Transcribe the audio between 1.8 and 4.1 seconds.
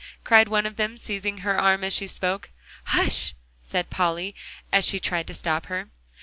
as she spoke. "Hush!" said